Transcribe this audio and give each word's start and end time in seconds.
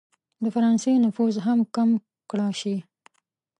د 0.43 0.45
فرانسې 0.55 0.91
نفوذ 1.05 1.35
هم 1.45 1.59
کم 1.75 1.89
کړه 2.29 2.47
شي. 2.59 2.75